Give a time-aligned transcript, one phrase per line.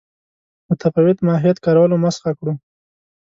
[0.69, 2.53] متفاوت ماهیت کارولو مسخه کړو.